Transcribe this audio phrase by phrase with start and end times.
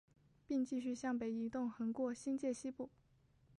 [0.47, 2.89] 并继续向北移动横过新界西部。